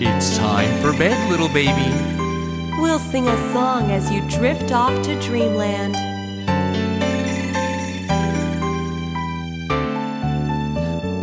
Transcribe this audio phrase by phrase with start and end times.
[0.00, 1.92] It's time for bed, little baby.
[2.80, 5.94] We'll sing a song as you drift off to dreamland.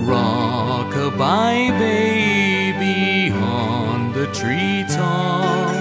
[0.08, 5.72] Rock-a-bye, baby, on the treetop.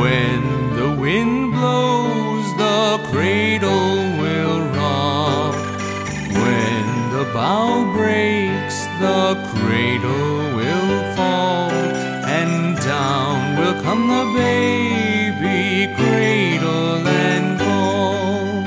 [0.00, 5.54] When the wind blows, the cradle will rock.
[6.32, 8.31] When the bough breaks
[9.00, 18.62] the cradle will fall, and down will come the baby, cradle and all.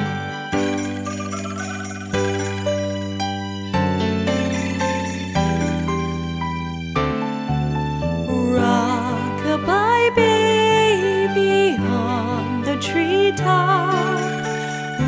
[8.54, 14.20] Rock-a-bye baby on the treetop.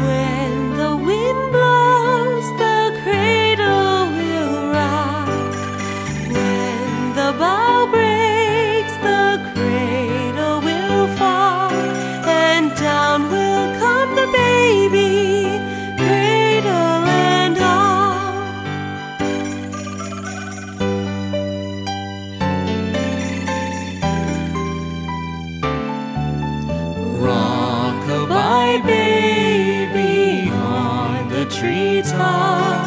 [0.03, 0.36] When
[31.59, 32.85] treetop.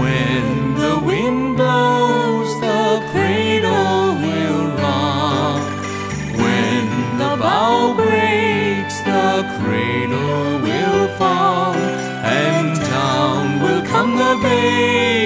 [0.00, 5.62] When the wind blows, the cradle will rock.
[6.42, 15.25] When the bough breaks, the cradle will fall, and down will come the babe.